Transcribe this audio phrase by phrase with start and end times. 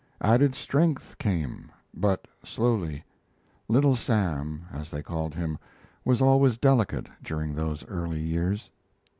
[0.23, 3.03] Added strength came, but slowly;
[3.67, 5.59] "Little Sam," as they called him,
[6.03, 8.71] was always delicate during those early years.